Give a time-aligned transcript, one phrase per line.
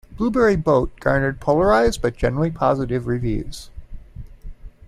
[0.17, 3.69] "Blueberry Boat" garnered polarized but generally positive reviews.